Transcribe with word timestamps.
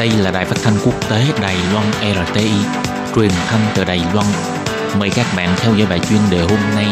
Đây 0.00 0.10
là 0.10 0.30
đài 0.30 0.44
phát 0.44 0.56
thanh 0.62 0.74
quốc 0.84 1.10
tế 1.10 1.24
Đài 1.42 1.56
Loan 1.72 1.86
RTI, 2.26 2.50
truyền 3.14 3.30
thanh 3.30 3.60
từ 3.74 3.84
Đài 3.84 4.00
Loan. 4.14 4.26
Mời 4.98 5.10
các 5.10 5.26
bạn 5.36 5.54
theo 5.58 5.74
dõi 5.74 5.86
bài 5.90 6.00
chuyên 6.10 6.20
đề 6.30 6.40
hôm 6.40 6.58
nay. 6.74 6.86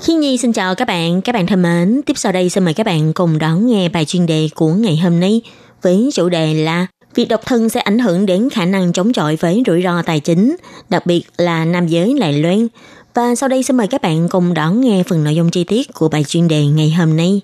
Khi 0.00 0.14
Nhi 0.14 0.38
xin 0.38 0.52
chào 0.52 0.74
các 0.74 0.88
bạn, 0.88 1.22
các 1.22 1.32
bạn 1.34 1.46
thân 1.46 1.62
mến. 1.62 2.00
Tiếp 2.06 2.12
sau 2.16 2.32
đây 2.32 2.50
xin 2.50 2.64
mời 2.64 2.74
các 2.74 2.86
bạn 2.86 3.12
cùng 3.12 3.38
đón 3.38 3.66
nghe 3.66 3.88
bài 3.88 4.04
chuyên 4.04 4.26
đề 4.26 4.48
của 4.54 4.68
ngày 4.68 4.96
hôm 4.96 5.20
nay 5.20 5.40
với 5.82 6.10
chủ 6.14 6.28
đề 6.28 6.54
là 6.54 6.86
Việc 7.14 7.28
độc 7.28 7.40
thân 7.46 7.68
sẽ 7.68 7.80
ảnh 7.80 7.98
hưởng 7.98 8.26
đến 8.26 8.50
khả 8.50 8.64
năng 8.64 8.92
chống 8.92 9.12
chọi 9.12 9.36
với 9.36 9.62
rủi 9.66 9.82
ro 9.82 10.02
tài 10.02 10.20
chính, 10.20 10.56
đặc 10.88 11.06
biệt 11.06 11.22
là 11.36 11.64
nam 11.64 11.86
giới 11.86 12.16
Đài 12.20 12.32
Loan. 12.32 12.68
Và 13.14 13.34
sau 13.34 13.48
đây 13.48 13.62
xin 13.62 13.76
mời 13.76 13.86
các 13.86 14.02
bạn 14.02 14.28
cùng 14.28 14.54
đón 14.54 14.80
nghe 14.80 15.02
phần 15.08 15.24
nội 15.24 15.34
dung 15.34 15.50
chi 15.50 15.64
tiết 15.64 15.94
của 15.94 16.08
bài 16.08 16.24
chuyên 16.24 16.48
đề 16.48 16.66
ngày 16.66 16.90
hôm 16.90 17.16
nay. 17.16 17.40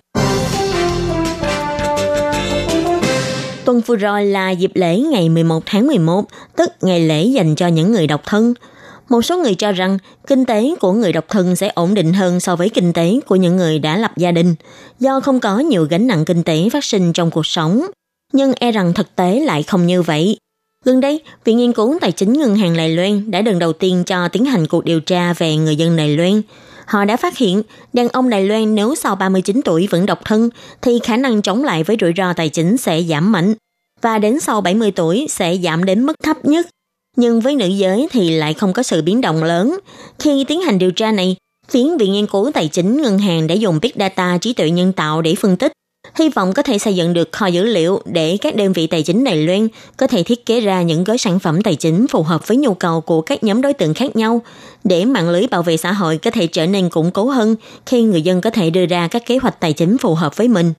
Tuần 3.64 3.80
vừa 3.80 3.96
rồi 3.96 4.24
là 4.24 4.50
dịp 4.50 4.70
lễ 4.74 4.98
ngày 4.98 5.28
11 5.28 5.62
tháng 5.66 5.86
11, 5.86 6.24
tức 6.56 6.72
ngày 6.80 7.00
lễ 7.00 7.24
dành 7.24 7.54
cho 7.54 7.66
những 7.66 7.92
người 7.92 8.06
độc 8.06 8.22
thân. 8.24 8.54
Một 9.08 9.22
số 9.22 9.36
người 9.36 9.54
cho 9.54 9.72
rằng 9.72 9.98
kinh 10.26 10.44
tế 10.44 10.74
của 10.80 10.92
người 10.92 11.12
độc 11.12 11.24
thân 11.28 11.56
sẽ 11.56 11.68
ổn 11.74 11.94
định 11.94 12.12
hơn 12.12 12.40
so 12.40 12.56
với 12.56 12.68
kinh 12.68 12.92
tế 12.92 13.20
của 13.26 13.36
những 13.36 13.56
người 13.56 13.78
đã 13.78 13.96
lập 13.96 14.12
gia 14.16 14.32
đình, 14.32 14.54
do 15.00 15.20
không 15.20 15.40
có 15.40 15.58
nhiều 15.58 15.86
gánh 15.90 16.06
nặng 16.06 16.24
kinh 16.24 16.42
tế 16.42 16.68
phát 16.72 16.84
sinh 16.84 17.12
trong 17.12 17.30
cuộc 17.30 17.46
sống. 17.46 17.86
Nhưng 18.32 18.52
e 18.52 18.72
rằng 18.72 18.94
thực 18.94 19.16
tế 19.16 19.40
lại 19.40 19.62
không 19.62 19.86
như 19.86 20.02
vậy. 20.02 20.36
Gần 20.84 21.00
đây, 21.00 21.20
Viện 21.44 21.56
Nghiên 21.56 21.72
cứu 21.72 21.98
Tài 22.00 22.12
chính 22.12 22.32
Ngân 22.32 22.56
hàng 22.56 22.76
Đài 22.76 22.88
Loan 22.88 23.30
đã 23.30 23.42
lần 23.42 23.58
đầu 23.58 23.72
tiên 23.72 24.04
cho 24.04 24.28
tiến 24.28 24.44
hành 24.44 24.66
cuộc 24.66 24.84
điều 24.84 25.00
tra 25.00 25.32
về 25.32 25.56
người 25.56 25.76
dân 25.76 25.96
Đài 25.96 26.16
Loan. 26.16 26.42
Họ 26.86 27.04
đã 27.04 27.16
phát 27.16 27.38
hiện, 27.38 27.62
đàn 27.92 28.08
ông 28.08 28.30
Đài 28.30 28.44
Loan 28.44 28.74
nếu 28.74 28.94
sau 28.94 29.16
39 29.16 29.60
tuổi 29.64 29.86
vẫn 29.90 30.06
độc 30.06 30.24
thân, 30.24 30.50
thì 30.82 30.98
khả 31.02 31.16
năng 31.16 31.42
chống 31.42 31.64
lại 31.64 31.82
với 31.84 31.96
rủi 32.00 32.12
ro 32.16 32.32
tài 32.32 32.48
chính 32.48 32.76
sẽ 32.76 33.02
giảm 33.02 33.32
mạnh, 33.32 33.54
và 34.02 34.18
đến 34.18 34.40
sau 34.40 34.60
70 34.60 34.90
tuổi 34.90 35.26
sẽ 35.30 35.56
giảm 35.56 35.84
đến 35.84 36.06
mức 36.06 36.14
thấp 36.22 36.44
nhất. 36.44 36.66
Nhưng 37.16 37.40
với 37.40 37.56
nữ 37.56 37.66
giới 37.66 38.08
thì 38.10 38.30
lại 38.30 38.54
không 38.54 38.72
có 38.72 38.82
sự 38.82 39.02
biến 39.02 39.20
động 39.20 39.44
lớn. 39.44 39.78
Khi 40.18 40.44
tiến 40.48 40.60
hành 40.60 40.78
điều 40.78 40.90
tra 40.90 41.12
này, 41.12 41.36
phía 41.68 41.96
Viện 41.98 42.12
Nghiên 42.12 42.26
cứu 42.26 42.50
Tài 42.54 42.68
chính 42.68 43.02
Ngân 43.02 43.18
hàng 43.18 43.46
đã 43.46 43.54
dùng 43.54 43.78
Big 43.82 43.90
Data 43.98 44.38
trí 44.38 44.52
tuệ 44.52 44.70
nhân 44.70 44.92
tạo 44.92 45.22
để 45.22 45.34
phân 45.34 45.56
tích 45.56 45.72
hy 46.18 46.28
vọng 46.28 46.52
có 46.52 46.62
thể 46.62 46.78
xây 46.78 46.94
dựng 46.94 47.12
được 47.12 47.32
kho 47.32 47.46
dữ 47.46 47.64
liệu 47.64 48.00
để 48.04 48.36
các 48.40 48.56
đơn 48.56 48.72
vị 48.72 48.86
tài 48.86 49.02
chính 49.02 49.24
Đài 49.24 49.36
Loan 49.36 49.68
có 49.96 50.06
thể 50.06 50.22
thiết 50.22 50.46
kế 50.46 50.60
ra 50.60 50.82
những 50.82 51.04
gói 51.04 51.18
sản 51.18 51.38
phẩm 51.38 51.62
tài 51.62 51.74
chính 51.74 52.06
phù 52.06 52.22
hợp 52.22 52.48
với 52.48 52.56
nhu 52.56 52.74
cầu 52.74 53.00
của 53.00 53.20
các 53.20 53.44
nhóm 53.44 53.62
đối 53.62 53.72
tượng 53.72 53.94
khác 53.94 54.16
nhau, 54.16 54.42
để 54.84 55.04
mạng 55.04 55.30
lưới 55.30 55.46
bảo 55.50 55.62
vệ 55.62 55.76
xã 55.76 55.92
hội 55.92 56.18
có 56.18 56.30
thể 56.30 56.46
trở 56.46 56.66
nên 56.66 56.88
củng 56.88 57.10
cố 57.10 57.24
hơn 57.24 57.56
khi 57.86 58.02
người 58.02 58.22
dân 58.22 58.40
có 58.40 58.50
thể 58.50 58.70
đưa 58.70 58.86
ra 58.86 59.08
các 59.08 59.26
kế 59.26 59.38
hoạch 59.38 59.60
tài 59.60 59.72
chính 59.72 59.98
phù 59.98 60.14
hợp 60.14 60.36
với 60.36 60.48
mình. 60.48 60.72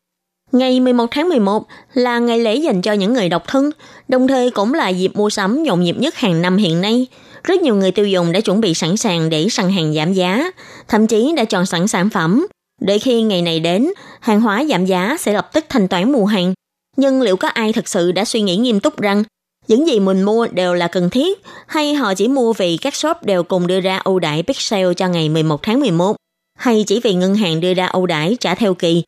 Ngày 0.52 0.80
11 0.80 1.06
tháng 1.12 1.30
11 1.30 1.64
là 1.94 2.20
ngày 2.20 2.40
lễ 2.40 2.56
dành 2.56 2.82
cho 2.82 2.94
những 2.94 3.14
người 3.14 3.30
độc 3.30 3.48
thân, 3.48 3.72
đồng 4.08 4.28
thời 4.28 4.52
cũng 4.52 4.74
là 4.74 4.90
dịp 4.90 5.12
mua 5.16 5.30
sắm 5.30 5.64
nhộn 5.64 5.82
nhịp 5.82 5.96
nhất 5.98 6.16
hàng 6.16 6.42
năm 6.42 6.58
hiện 6.58 6.82
nay. 6.82 7.08
Rất 7.44 7.62
nhiều 7.62 7.76
người 7.76 7.92
tiêu 7.92 8.08
dùng 8.08 8.32
đã 8.32 8.40
chuẩn 8.40 8.62
bị 8.62 8.74
sẵn 8.74 8.98
sàng 8.98 9.30
để 9.30 9.50
săn 9.50 9.70
hàng 9.70 9.94
giảm 9.94 10.14
giá, 10.14 10.52
thậm 10.88 11.08
chí 11.08 11.34
đã 11.38 11.46
chọn 11.46 11.66
sẵn 11.66 11.88
sản 11.88 12.10
phẩm 12.10 12.48
để 12.86 13.00
khi 13.00 13.22
ngày 13.22 13.42
này 13.42 13.60
đến, 13.60 13.90
hàng 14.20 14.42
hóa 14.42 14.64
giảm 14.70 14.86
giá 14.86 15.18
sẽ 15.20 15.34
lập 15.34 15.50
tức 15.54 15.66
thanh 15.70 15.88
toán 15.88 16.12
mùa 16.12 16.26
hàng. 16.26 16.54
Nhưng 16.98 17.22
liệu 17.22 17.38
có 17.38 17.48
ai 17.48 17.74
thật 17.74 17.88
sự 17.88 18.12
đã 18.12 18.26
suy 18.26 18.42
nghĩ 18.42 18.56
nghiêm 18.56 18.80
túc 18.80 19.02
rằng 19.02 19.24
những 19.68 19.88
gì 19.88 20.00
mình 20.00 20.24
mua 20.24 20.48
đều 20.48 20.74
là 20.74 20.88
cần 20.88 21.10
thiết 21.10 21.42
hay 21.68 21.94
họ 21.94 22.14
chỉ 22.14 22.28
mua 22.28 22.54
vì 22.54 22.78
các 22.78 22.96
shop 22.96 23.18
đều 23.24 23.44
cùng 23.44 23.68
đưa 23.68 23.80
ra 23.80 23.98
ưu 23.98 24.20
đãi 24.20 24.44
big 24.44 24.56
sale 24.58 24.94
cho 24.94 25.08
ngày 25.08 25.30
11 25.30 25.64
tháng 25.64 25.80
11 25.80 26.16
hay 26.60 26.84
chỉ 26.88 27.00
vì 27.00 27.14
ngân 27.14 27.36
hàng 27.36 27.62
đưa 27.62 27.74
ra 27.74 27.88
ưu 27.88 28.06
đãi 28.06 28.38
trả 28.40 28.56
theo 28.56 28.74
kỳ 28.74 29.04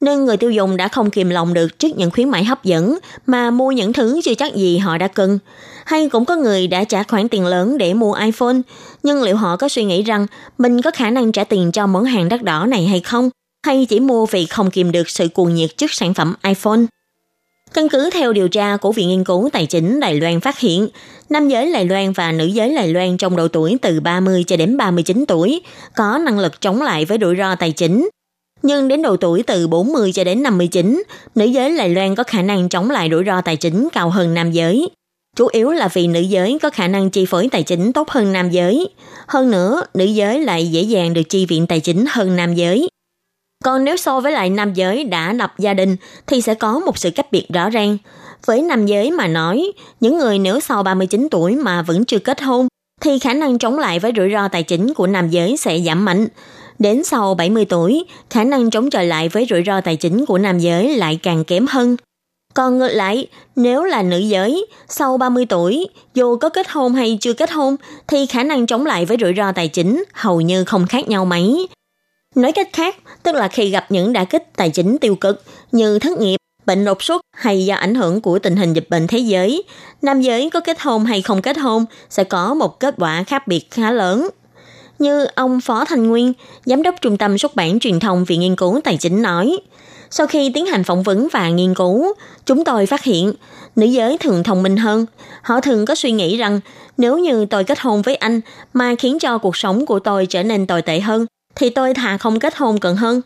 nên 0.00 0.24
người 0.24 0.36
tiêu 0.36 0.50
dùng 0.50 0.76
đã 0.76 0.88
không 0.88 1.10
kìm 1.10 1.30
lòng 1.30 1.54
được 1.54 1.78
trước 1.78 1.88
những 1.96 2.10
khuyến 2.10 2.28
mãi 2.28 2.44
hấp 2.44 2.64
dẫn 2.64 2.98
mà 3.26 3.50
mua 3.50 3.72
những 3.72 3.92
thứ 3.92 4.20
chưa 4.24 4.34
chắc 4.34 4.54
gì 4.54 4.78
họ 4.78 4.98
đã 4.98 5.08
cần. 5.08 5.38
Hay 5.86 6.08
cũng 6.08 6.24
có 6.24 6.36
người 6.36 6.66
đã 6.66 6.84
trả 6.84 7.02
khoản 7.02 7.28
tiền 7.28 7.46
lớn 7.46 7.78
để 7.78 7.94
mua 7.94 8.14
iPhone, 8.14 8.56
nhưng 9.02 9.22
liệu 9.22 9.36
họ 9.36 9.56
có 9.56 9.68
suy 9.68 9.84
nghĩ 9.84 10.02
rằng 10.02 10.26
mình 10.58 10.82
có 10.82 10.90
khả 10.90 11.10
năng 11.10 11.32
trả 11.32 11.44
tiền 11.44 11.72
cho 11.72 11.86
món 11.86 12.04
hàng 12.04 12.28
đắt 12.28 12.42
đỏ 12.42 12.66
này 12.66 12.86
hay 12.86 13.00
không? 13.00 13.30
Hay 13.66 13.86
chỉ 13.88 14.00
mua 14.00 14.26
vì 14.26 14.46
không 14.46 14.70
kìm 14.70 14.92
được 14.92 15.08
sự 15.08 15.28
cuồng 15.28 15.54
nhiệt 15.54 15.76
trước 15.76 15.92
sản 15.92 16.14
phẩm 16.14 16.34
iPhone? 16.42 16.80
Căn 17.74 17.88
cứ 17.88 18.10
theo 18.10 18.32
điều 18.32 18.48
tra 18.48 18.76
của 18.76 18.92
Viện 18.92 19.08
Nghiên 19.08 19.24
cứu 19.24 19.48
Tài 19.52 19.66
chính 19.66 20.00
Đài 20.00 20.20
Loan 20.20 20.40
phát 20.40 20.58
hiện, 20.58 20.88
nam 21.30 21.48
giới 21.48 21.72
Đài 21.72 21.84
Loan 21.84 22.12
và 22.12 22.32
nữ 22.32 22.46
giới 22.46 22.74
Đài 22.74 22.88
Loan 22.88 23.16
trong 23.16 23.36
độ 23.36 23.48
tuổi 23.48 23.78
từ 23.82 24.00
30 24.00 24.44
cho 24.46 24.56
đến 24.56 24.76
39 24.76 25.24
tuổi 25.28 25.60
có 25.96 26.18
năng 26.18 26.38
lực 26.38 26.60
chống 26.60 26.82
lại 26.82 27.04
với 27.04 27.18
rủi 27.20 27.36
ro 27.36 27.54
tài 27.54 27.72
chính 27.72 28.08
nhưng 28.62 28.88
đến 28.88 29.02
độ 29.02 29.16
tuổi 29.16 29.42
từ 29.42 29.66
40 29.66 30.12
cho 30.12 30.24
đến 30.24 30.42
59, 30.42 31.02
nữ 31.34 31.44
giới 31.44 31.76
Đài 31.76 31.88
Loan 31.88 32.14
có 32.14 32.22
khả 32.22 32.42
năng 32.42 32.68
chống 32.68 32.90
lại 32.90 33.08
rủi 33.10 33.24
ro 33.24 33.40
tài 33.40 33.56
chính 33.56 33.88
cao 33.92 34.10
hơn 34.10 34.34
nam 34.34 34.52
giới. 34.52 34.90
Chủ 35.36 35.48
yếu 35.52 35.70
là 35.70 35.88
vì 35.88 36.06
nữ 36.06 36.20
giới 36.20 36.58
có 36.62 36.70
khả 36.70 36.88
năng 36.88 37.10
chi 37.10 37.24
phối 37.26 37.48
tài 37.52 37.62
chính 37.62 37.92
tốt 37.92 38.10
hơn 38.10 38.32
nam 38.32 38.50
giới. 38.50 38.88
Hơn 39.26 39.50
nữa, 39.50 39.82
nữ 39.94 40.04
giới 40.04 40.40
lại 40.40 40.66
dễ 40.66 40.82
dàng 40.82 41.14
được 41.14 41.22
chi 41.28 41.46
viện 41.46 41.66
tài 41.66 41.80
chính 41.80 42.04
hơn 42.08 42.36
nam 42.36 42.54
giới. 42.54 42.88
Còn 43.64 43.84
nếu 43.84 43.96
so 43.96 44.20
với 44.20 44.32
lại 44.32 44.50
nam 44.50 44.74
giới 44.74 45.04
đã 45.04 45.32
lập 45.32 45.54
gia 45.58 45.74
đình 45.74 45.96
thì 46.26 46.40
sẽ 46.40 46.54
có 46.54 46.78
một 46.78 46.98
sự 46.98 47.10
cách 47.10 47.32
biệt 47.32 47.46
rõ 47.54 47.70
ràng. 47.70 47.98
Với 48.46 48.62
nam 48.62 48.86
giới 48.86 49.10
mà 49.10 49.26
nói, 49.26 49.72
những 50.00 50.18
người 50.18 50.38
nếu 50.38 50.60
sau 50.60 50.82
39 50.82 51.28
tuổi 51.30 51.56
mà 51.56 51.82
vẫn 51.82 52.04
chưa 52.04 52.18
kết 52.18 52.42
hôn 52.42 52.68
thì 53.00 53.18
khả 53.18 53.34
năng 53.34 53.58
chống 53.58 53.78
lại 53.78 53.98
với 53.98 54.12
rủi 54.16 54.30
ro 54.32 54.48
tài 54.48 54.62
chính 54.62 54.94
của 54.94 55.06
nam 55.06 55.30
giới 55.30 55.56
sẽ 55.56 55.78
giảm 55.78 56.04
mạnh. 56.04 56.26
Đến 56.78 57.04
sau 57.04 57.34
70 57.34 57.64
tuổi, 57.64 58.04
khả 58.30 58.44
năng 58.44 58.70
chống 58.70 58.90
chọi 58.90 59.06
lại 59.06 59.28
với 59.28 59.46
rủi 59.50 59.62
ro 59.66 59.80
tài 59.80 59.96
chính 59.96 60.26
của 60.26 60.38
nam 60.38 60.58
giới 60.58 60.96
lại 60.96 61.18
càng 61.22 61.44
kém 61.44 61.66
hơn. 61.66 61.96
Còn 62.54 62.78
ngược 62.78 62.88
lại, 62.88 63.26
nếu 63.56 63.84
là 63.84 64.02
nữ 64.02 64.18
giới, 64.18 64.66
sau 64.88 65.18
30 65.18 65.46
tuổi, 65.46 65.88
dù 66.14 66.36
có 66.36 66.48
kết 66.48 66.68
hôn 66.68 66.94
hay 66.94 67.18
chưa 67.20 67.32
kết 67.32 67.50
hôn, 67.50 67.76
thì 68.06 68.26
khả 68.26 68.42
năng 68.42 68.66
chống 68.66 68.86
lại 68.86 69.04
với 69.04 69.16
rủi 69.20 69.34
ro 69.36 69.52
tài 69.52 69.68
chính 69.68 70.04
hầu 70.12 70.40
như 70.40 70.64
không 70.64 70.86
khác 70.86 71.08
nhau 71.08 71.24
mấy. 71.24 71.68
Nói 72.34 72.52
cách 72.52 72.68
khác, 72.72 72.96
tức 73.22 73.34
là 73.34 73.48
khi 73.48 73.70
gặp 73.70 73.86
những 73.88 74.12
đả 74.12 74.24
kích 74.24 74.56
tài 74.56 74.70
chính 74.70 74.98
tiêu 74.98 75.16
cực 75.16 75.42
như 75.72 75.98
thất 75.98 76.18
nghiệp, 76.18 76.36
bệnh 76.66 76.84
đột 76.84 77.02
xuất 77.02 77.22
hay 77.36 77.64
do 77.64 77.74
ảnh 77.74 77.94
hưởng 77.94 78.20
của 78.20 78.38
tình 78.38 78.56
hình 78.56 78.72
dịch 78.72 78.90
bệnh 78.90 79.06
thế 79.06 79.18
giới, 79.18 79.62
nam 80.02 80.20
giới 80.20 80.50
có 80.50 80.60
kết 80.60 80.80
hôn 80.80 81.04
hay 81.04 81.22
không 81.22 81.42
kết 81.42 81.58
hôn 81.58 81.84
sẽ 82.10 82.24
có 82.24 82.54
một 82.54 82.80
kết 82.80 82.94
quả 82.98 83.22
khác 83.22 83.46
biệt 83.46 83.70
khá 83.70 83.90
lớn. 83.90 84.28
Như 84.98 85.26
ông 85.34 85.60
Phó 85.60 85.84
Thành 85.84 86.08
Nguyên, 86.08 86.32
Giám 86.64 86.82
đốc 86.82 86.94
Trung 87.00 87.16
tâm 87.16 87.38
xuất 87.38 87.56
bản 87.56 87.78
truyền 87.78 88.00
thông 88.00 88.24
Viện 88.24 88.40
Nghiên 88.40 88.56
cứu 88.56 88.80
Tài 88.84 88.96
chính 88.96 89.22
nói, 89.22 89.58
sau 90.10 90.26
khi 90.26 90.50
tiến 90.54 90.66
hành 90.66 90.84
phỏng 90.84 91.02
vấn 91.02 91.28
và 91.32 91.48
nghiên 91.48 91.74
cứu, 91.74 92.14
chúng 92.46 92.64
tôi 92.64 92.86
phát 92.86 93.02
hiện 93.02 93.32
nữ 93.76 93.86
giới 93.86 94.18
thường 94.18 94.42
thông 94.42 94.62
minh 94.62 94.76
hơn. 94.76 95.06
Họ 95.42 95.60
thường 95.60 95.86
có 95.86 95.94
suy 95.94 96.12
nghĩ 96.12 96.36
rằng 96.36 96.60
nếu 96.96 97.18
như 97.18 97.46
tôi 97.46 97.64
kết 97.64 97.80
hôn 97.80 98.02
với 98.02 98.16
anh 98.16 98.40
mà 98.72 98.94
khiến 98.98 99.18
cho 99.18 99.38
cuộc 99.38 99.56
sống 99.56 99.86
của 99.86 99.98
tôi 99.98 100.26
trở 100.26 100.42
nên 100.42 100.66
tồi 100.66 100.82
tệ 100.82 101.00
hơn, 101.00 101.26
thì 101.54 101.70
tôi 101.70 101.94
thà 101.94 102.16
không 102.16 102.40
kết 102.40 102.56
hôn 102.56 102.78
cần 102.78 102.96
hơn. 102.96 103.20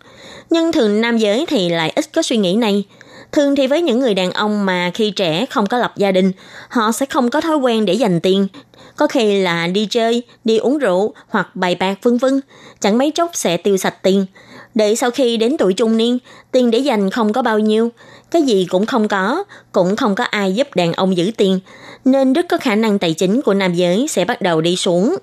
Nhưng 0.50 0.72
thường 0.72 1.00
nam 1.00 1.18
giới 1.18 1.46
thì 1.46 1.68
lại 1.68 1.92
ít 1.96 2.04
có 2.14 2.22
suy 2.22 2.36
nghĩ 2.36 2.56
này. 2.56 2.84
Thường 3.32 3.56
thì 3.56 3.66
với 3.66 3.82
những 3.82 4.00
người 4.00 4.14
đàn 4.14 4.30
ông 4.32 4.66
mà 4.66 4.90
khi 4.94 5.10
trẻ 5.10 5.46
không 5.50 5.66
có 5.66 5.78
lập 5.78 5.92
gia 5.96 6.12
đình, 6.12 6.32
họ 6.68 6.92
sẽ 6.92 7.06
không 7.06 7.30
có 7.30 7.40
thói 7.40 7.56
quen 7.56 7.84
để 7.84 7.92
dành 7.94 8.20
tiền. 8.20 8.48
Có 8.96 9.06
khi 9.06 9.40
là 9.40 9.66
đi 9.66 9.86
chơi, 9.90 10.22
đi 10.44 10.58
uống 10.58 10.78
rượu 10.78 11.14
hoặc 11.28 11.56
bày 11.56 11.74
bạc 11.74 11.98
vân 12.02 12.18
vân, 12.18 12.40
chẳng 12.80 12.98
mấy 12.98 13.10
chốc 13.10 13.30
sẽ 13.34 13.56
tiêu 13.56 13.76
sạch 13.76 14.02
tiền. 14.02 14.26
Để 14.74 14.94
sau 14.94 15.10
khi 15.10 15.36
đến 15.36 15.56
tuổi 15.56 15.72
trung 15.72 15.96
niên, 15.96 16.18
tiền 16.50 16.70
để 16.70 16.78
dành 16.78 17.10
không 17.10 17.32
có 17.32 17.42
bao 17.42 17.58
nhiêu, 17.58 17.90
cái 18.30 18.42
gì 18.42 18.66
cũng 18.70 18.86
không 18.86 19.08
có, 19.08 19.44
cũng 19.72 19.96
không 19.96 20.14
có 20.14 20.24
ai 20.24 20.52
giúp 20.52 20.68
đàn 20.74 20.92
ông 20.92 21.16
giữ 21.16 21.30
tiền, 21.36 21.60
nên 22.04 22.32
rất 22.32 22.46
có 22.48 22.56
khả 22.58 22.74
năng 22.74 22.98
tài 22.98 23.14
chính 23.14 23.42
của 23.42 23.54
nam 23.54 23.74
giới 23.74 24.06
sẽ 24.08 24.24
bắt 24.24 24.42
đầu 24.42 24.60
đi 24.60 24.76
xuống. 24.76 25.16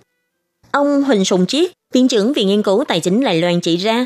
Ông 0.72 1.04
Huỳnh 1.04 1.26
Sùng 1.26 1.46
Chiết, 1.46 1.72
Viện 1.94 2.08
trưởng 2.08 2.34
Viện 2.34 2.48
Nghiên 2.48 2.64
cứu 2.64 2.84
Tài 2.88 3.00
chính 3.00 3.24
Đài 3.24 3.42
Loan 3.42 3.62
chỉ 3.62 3.78
ra, 3.78 4.06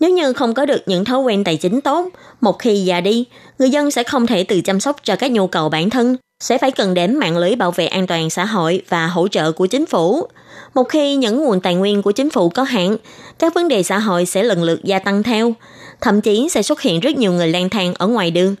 nếu 0.00 0.10
như 0.10 0.32
không 0.32 0.54
có 0.54 0.66
được 0.66 0.82
những 0.86 1.04
thói 1.04 1.20
quen 1.20 1.44
tài 1.44 1.56
chính 1.56 1.80
tốt, 1.80 2.08
một 2.40 2.58
khi 2.58 2.84
già 2.84 3.00
đi, 3.00 3.24
người 3.58 3.70
dân 3.70 3.90
sẽ 3.90 4.02
không 4.02 4.26
thể 4.26 4.44
tự 4.44 4.60
chăm 4.60 4.80
sóc 4.80 4.96
cho 5.04 5.16
các 5.16 5.30
nhu 5.30 5.46
cầu 5.46 5.68
bản 5.68 5.90
thân, 5.90 6.16
sẽ 6.44 6.58
phải 6.58 6.70
cần 6.70 6.94
đến 6.94 7.16
mạng 7.16 7.36
lưới 7.36 7.56
bảo 7.56 7.70
vệ 7.70 7.86
an 7.86 8.06
toàn 8.06 8.30
xã 8.30 8.44
hội 8.44 8.82
và 8.88 9.06
hỗ 9.06 9.28
trợ 9.28 9.52
của 9.52 9.66
chính 9.66 9.86
phủ. 9.86 10.28
Một 10.74 10.84
khi 10.84 11.16
những 11.16 11.44
nguồn 11.44 11.60
tài 11.60 11.74
nguyên 11.74 12.02
của 12.02 12.12
chính 12.12 12.30
phủ 12.30 12.48
có 12.48 12.62
hạn, 12.62 12.96
các 13.38 13.54
vấn 13.54 13.68
đề 13.68 13.82
xã 13.82 13.98
hội 13.98 14.26
sẽ 14.26 14.42
lần 14.42 14.62
lượt 14.62 14.84
gia 14.84 14.98
tăng 14.98 15.22
theo, 15.22 15.52
thậm 16.00 16.20
chí 16.20 16.48
sẽ 16.48 16.62
xuất 16.62 16.80
hiện 16.80 17.00
rất 17.00 17.16
nhiều 17.16 17.32
người 17.32 17.48
lang 17.48 17.68
thang 17.68 17.94
ở 17.94 18.06
ngoài 18.06 18.30
đường. 18.30 18.54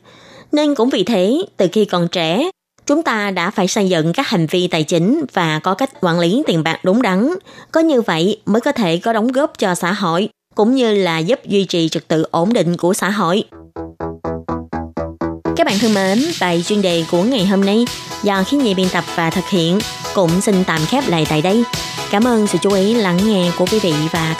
Nên 0.52 0.74
cũng 0.74 0.90
vì 0.90 1.04
thế, 1.04 1.42
từ 1.56 1.68
khi 1.72 1.84
còn 1.84 2.08
trẻ, 2.08 2.50
chúng 2.86 3.02
ta 3.02 3.30
đã 3.30 3.50
phải 3.50 3.68
xây 3.68 3.88
dựng 3.88 4.12
các 4.12 4.28
hành 4.28 4.46
vi 4.46 4.66
tài 4.66 4.82
chính 4.82 5.24
và 5.32 5.58
có 5.58 5.74
cách 5.74 5.90
quản 6.00 6.18
lý 6.18 6.42
tiền 6.46 6.62
bạc 6.62 6.84
đúng 6.84 7.02
đắn. 7.02 7.34
Có 7.72 7.80
như 7.80 8.02
vậy 8.02 8.40
mới 8.46 8.60
có 8.60 8.72
thể 8.72 8.96
có 8.96 9.12
đóng 9.12 9.32
góp 9.32 9.58
cho 9.58 9.74
xã 9.74 9.92
hội 9.92 10.28
cũng 10.54 10.74
như 10.74 10.94
là 10.94 11.18
giúp 11.18 11.40
duy 11.44 11.64
trì 11.64 11.88
trật 11.88 12.08
tự 12.08 12.24
ổn 12.30 12.52
định 12.52 12.76
của 12.76 12.94
xã 12.94 13.10
hội. 13.10 13.44
Các 15.56 15.66
bạn 15.66 15.78
thân 15.78 15.94
mến, 15.94 16.18
bài 16.40 16.62
chuyên 16.66 16.82
đề 16.82 17.04
của 17.10 17.22
ngày 17.22 17.46
hôm 17.46 17.60
nay 17.60 17.84
do 18.22 18.42
khi 18.42 18.56
nhị 18.56 18.74
biên 18.74 18.88
tập 18.88 19.04
và 19.14 19.30
thực 19.30 19.48
hiện 19.48 19.78
cũng 20.14 20.40
xin 20.40 20.64
tạm 20.64 20.80
khép 20.86 21.08
lại 21.08 21.26
tại 21.28 21.42
đây. 21.42 21.62
Cảm 22.10 22.24
ơn 22.24 22.46
sự 22.46 22.58
chú 22.62 22.72
ý 22.72 22.94
lắng 22.94 23.18
nghe 23.26 23.50
của 23.58 23.66
quý 23.72 23.78
vị 23.78 23.92
và 24.12 24.32